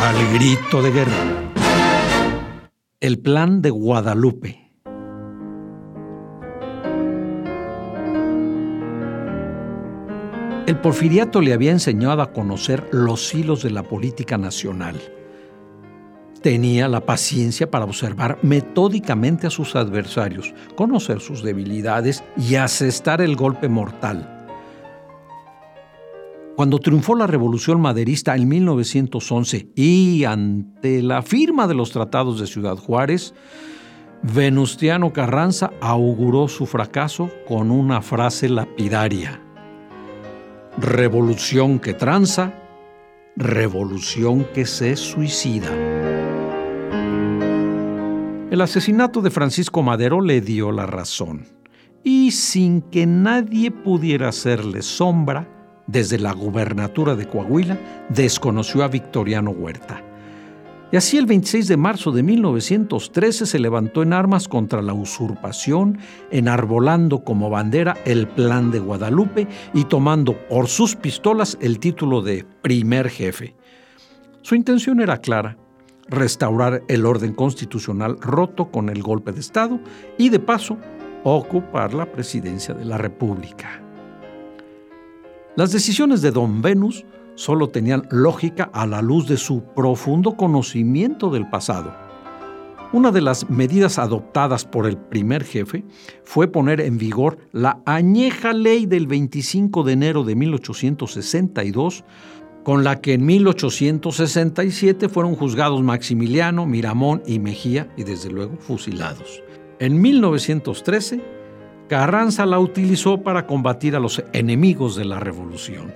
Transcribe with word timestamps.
Al 0.00 0.32
grito 0.32 0.80
de 0.80 0.92
guerra. 0.92 1.52
El 3.00 3.18
plan 3.18 3.60
de 3.60 3.70
Guadalupe. 3.70 4.70
El 10.68 10.78
porfiriato 10.80 11.40
le 11.40 11.52
había 11.52 11.72
enseñado 11.72 12.22
a 12.22 12.32
conocer 12.32 12.88
los 12.92 13.34
hilos 13.34 13.64
de 13.64 13.70
la 13.70 13.82
política 13.82 14.38
nacional. 14.38 15.00
Tenía 16.42 16.86
la 16.86 17.04
paciencia 17.04 17.68
para 17.68 17.84
observar 17.84 18.38
metódicamente 18.42 19.48
a 19.48 19.50
sus 19.50 19.74
adversarios, 19.74 20.54
conocer 20.76 21.18
sus 21.18 21.42
debilidades 21.42 22.22
y 22.36 22.54
asestar 22.54 23.20
el 23.20 23.34
golpe 23.34 23.68
mortal. 23.68 24.37
Cuando 26.58 26.80
triunfó 26.80 27.14
la 27.14 27.28
revolución 27.28 27.80
maderista 27.80 28.34
en 28.34 28.48
1911 28.48 29.68
y 29.76 30.24
ante 30.24 31.04
la 31.04 31.22
firma 31.22 31.68
de 31.68 31.74
los 31.74 31.92
tratados 31.92 32.40
de 32.40 32.48
Ciudad 32.48 32.76
Juárez, 32.76 33.32
Venustiano 34.24 35.12
Carranza 35.12 35.70
auguró 35.80 36.48
su 36.48 36.66
fracaso 36.66 37.30
con 37.46 37.70
una 37.70 38.02
frase 38.02 38.48
lapidaria 38.48 39.40
revolución 40.76 41.78
que 41.78 41.94
tranza, 41.94 42.52
revolución 43.36 44.44
que 44.52 44.66
se 44.66 44.96
suicida. 44.96 45.72
El 48.50 48.60
asesinato 48.60 49.20
de 49.22 49.30
Francisco 49.30 49.84
Madero 49.84 50.20
le 50.20 50.40
dio 50.40 50.72
la 50.72 50.86
razón, 50.86 51.46
y 52.02 52.32
sin 52.32 52.82
que 52.82 53.06
nadie 53.06 53.70
pudiera 53.70 54.30
hacerle 54.30 54.82
sombra, 54.82 55.54
desde 55.88 56.20
la 56.20 56.32
gubernatura 56.32 57.16
de 57.16 57.26
Coahuila 57.26 58.06
desconoció 58.08 58.84
a 58.84 58.88
Victoriano 58.88 59.50
Huerta 59.50 60.04
y 60.90 60.96
así 60.96 61.18
el 61.18 61.26
26 61.26 61.68
de 61.68 61.76
marzo 61.76 62.12
de 62.12 62.22
1913 62.22 63.44
se 63.44 63.58
levantó 63.58 64.02
en 64.02 64.14
armas 64.14 64.48
contra 64.48 64.80
la 64.80 64.94
usurpación, 64.94 65.98
enarbolando 66.30 67.24
como 67.24 67.50
bandera 67.50 67.96
el 68.06 68.26
plan 68.26 68.70
de 68.70 68.78
Guadalupe 68.78 69.46
y 69.74 69.84
tomando 69.84 70.34
por 70.48 70.68
sus 70.68 70.96
pistolas 70.96 71.58
el 71.60 71.78
título 71.78 72.22
de 72.22 72.46
primer 72.62 73.10
jefe. 73.10 73.54
Su 74.40 74.54
intención 74.54 75.00
era 75.00 75.18
clara, 75.18 75.58
restaurar 76.08 76.82
el 76.88 77.04
orden 77.04 77.34
constitucional 77.34 78.16
roto 78.18 78.70
con 78.70 78.88
el 78.88 79.02
golpe 79.02 79.32
de 79.32 79.40
Estado 79.40 79.78
y 80.16 80.30
de 80.30 80.38
paso 80.38 80.78
ocupar 81.22 81.92
la 81.92 82.10
presidencia 82.10 82.72
de 82.72 82.86
la 82.86 82.96
República. 82.96 83.87
Las 85.58 85.72
decisiones 85.72 86.22
de 86.22 86.30
Don 86.30 86.62
Venus 86.62 87.04
solo 87.34 87.70
tenían 87.70 88.06
lógica 88.12 88.70
a 88.72 88.86
la 88.86 89.02
luz 89.02 89.26
de 89.26 89.36
su 89.36 89.64
profundo 89.74 90.36
conocimiento 90.36 91.30
del 91.30 91.50
pasado. 91.50 91.92
Una 92.92 93.10
de 93.10 93.20
las 93.20 93.50
medidas 93.50 93.98
adoptadas 93.98 94.64
por 94.64 94.86
el 94.86 94.96
primer 94.96 95.42
jefe 95.42 95.84
fue 96.22 96.46
poner 96.46 96.80
en 96.80 96.96
vigor 96.96 97.38
la 97.50 97.82
añeja 97.86 98.52
ley 98.52 98.86
del 98.86 99.08
25 99.08 99.82
de 99.82 99.94
enero 99.94 100.22
de 100.22 100.36
1862, 100.36 102.04
con 102.62 102.84
la 102.84 103.00
que 103.00 103.14
en 103.14 103.26
1867 103.26 105.08
fueron 105.08 105.34
juzgados 105.34 105.82
Maximiliano, 105.82 106.66
Miramón 106.66 107.20
y 107.26 107.40
Mejía 107.40 107.92
y 107.96 108.04
desde 108.04 108.30
luego 108.30 108.58
fusilados. 108.58 109.42
En 109.80 110.00
1913, 110.00 111.20
Carranza 111.88 112.44
la 112.44 112.58
utilizó 112.58 113.22
para 113.22 113.46
combatir 113.46 113.96
a 113.96 114.00
los 114.00 114.22
enemigos 114.34 114.94
de 114.94 115.06
la 115.06 115.20
revolución. 115.20 115.92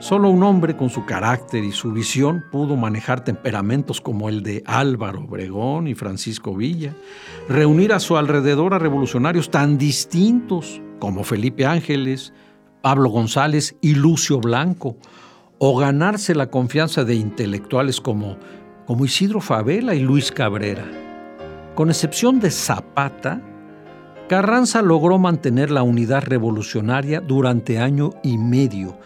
Solo 0.00 0.28
un 0.28 0.42
hombre 0.42 0.76
con 0.76 0.90
su 0.90 1.06
carácter 1.06 1.64
y 1.64 1.72
su 1.72 1.92
visión 1.92 2.44
pudo 2.50 2.76
manejar 2.76 3.24
temperamentos 3.24 4.00
como 4.00 4.28
el 4.28 4.42
de 4.42 4.62
Álvaro 4.66 5.20
Obregón 5.20 5.86
y 5.86 5.94
Francisco 5.94 6.54
Villa, 6.54 6.94
reunir 7.48 7.92
a 7.92 8.00
su 8.00 8.16
alrededor 8.16 8.74
a 8.74 8.78
revolucionarios 8.78 9.50
tan 9.50 9.78
distintos 9.78 10.82
como 10.98 11.24
Felipe 11.24 11.64
Ángeles, 11.64 12.34
Pablo 12.82 13.08
González 13.08 13.76
y 13.80 13.94
Lucio 13.94 14.40
Blanco, 14.40 14.96
o 15.58 15.78
ganarse 15.78 16.34
la 16.34 16.50
confianza 16.50 17.04
de 17.04 17.14
intelectuales 17.14 18.00
como, 18.00 18.36
como 18.86 19.04
Isidro 19.04 19.40
Favela 19.40 19.94
y 19.94 20.00
Luis 20.00 20.32
Cabrera. 20.32 20.84
Con 21.76 21.88
excepción 21.88 22.40
de 22.40 22.50
Zapata, 22.50 23.40
Carranza 24.32 24.80
logró 24.80 25.18
mantener 25.18 25.70
la 25.70 25.82
unidad 25.82 26.22
revolucionaria 26.22 27.20
durante 27.20 27.78
año 27.78 28.14
y 28.22 28.38
medio, 28.38 28.98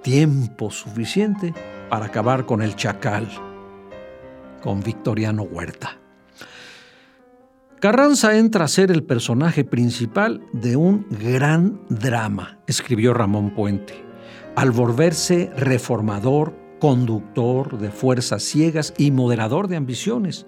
tiempo 0.00 0.70
suficiente 0.70 1.52
para 1.90 2.06
acabar 2.06 2.46
con 2.46 2.62
el 2.62 2.74
chacal, 2.74 3.28
con 4.62 4.82
Victoriano 4.82 5.42
Huerta. 5.42 5.98
Carranza 7.80 8.38
entra 8.38 8.64
a 8.64 8.68
ser 8.68 8.90
el 8.90 9.04
personaje 9.04 9.62
principal 9.62 10.40
de 10.54 10.76
un 10.76 11.04
gran 11.10 11.82
drama, 11.90 12.58
escribió 12.66 13.12
Ramón 13.12 13.50
Puente, 13.50 14.02
al 14.56 14.70
volverse 14.70 15.50
reformador, 15.54 16.54
conductor 16.80 17.76
de 17.76 17.90
fuerzas 17.90 18.42
ciegas 18.42 18.94
y 18.96 19.10
moderador 19.10 19.68
de 19.68 19.76
ambiciones. 19.76 20.46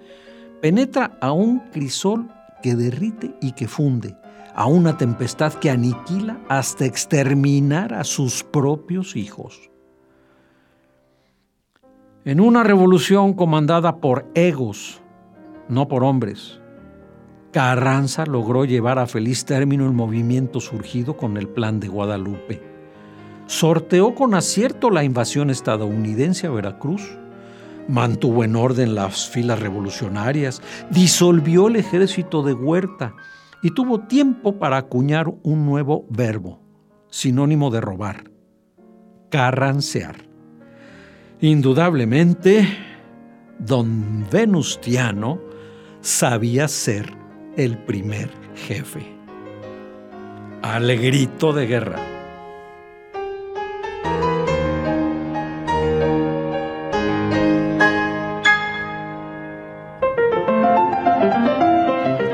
Penetra 0.63 1.15
a 1.21 1.31
un 1.31 1.59
crisol 1.71 2.27
que 2.61 2.75
derrite 2.75 3.35
y 3.41 3.53
que 3.53 3.67
funde, 3.67 4.15
a 4.55 4.67
una 4.67 4.97
tempestad 4.97 5.53
que 5.53 5.69
aniquila 5.69 6.39
hasta 6.47 6.85
exterminar 6.85 7.93
a 7.93 8.03
sus 8.03 8.43
propios 8.43 9.15
hijos. 9.15 9.69
En 12.23 12.39
una 12.39 12.63
revolución 12.63 13.33
comandada 13.33 13.97
por 13.97 14.25
egos, 14.33 15.01
no 15.69 15.87
por 15.87 16.03
hombres, 16.03 16.59
Carranza 17.51 18.25
logró 18.25 18.65
llevar 18.65 18.99
a 18.99 19.07
feliz 19.07 19.45
término 19.45 19.85
el 19.85 19.93
movimiento 19.93 20.59
surgido 20.59 21.15
con 21.15 21.37
el 21.37 21.47
Plan 21.47 21.79
de 21.79 21.87
Guadalupe. 21.87 22.61
Sorteó 23.45 24.15
con 24.15 24.33
acierto 24.33 24.89
la 24.89 25.03
invasión 25.03 25.49
estadounidense 25.49 26.47
a 26.47 26.49
Veracruz, 26.49 27.17
mantuvo 27.87 28.43
en 28.43 28.55
orden 28.55 28.95
las 28.95 29.29
filas 29.29 29.59
revolucionarias, 29.59 30.61
disolvió 30.89 31.67
el 31.67 31.77
ejército 31.77 32.43
de 32.43 32.53
Huerta, 32.53 33.13
y 33.61 33.71
tuvo 33.71 34.01
tiempo 34.01 34.59
para 34.59 34.77
acuñar 34.77 35.27
un 35.41 35.65
nuevo 35.65 36.05
verbo, 36.09 36.59
sinónimo 37.09 37.71
de 37.71 37.81
robar, 37.81 38.29
carrancear. 39.31 40.17
Indudablemente, 41.41 42.67
don 43.59 44.27
Venustiano 44.31 45.39
sabía 46.01 46.67
ser 46.67 47.11
el 47.57 47.77
primer 47.77 48.29
jefe. 48.55 49.15
Alegrito 50.61 51.51
de 51.51 51.67
guerra. 51.67 52.14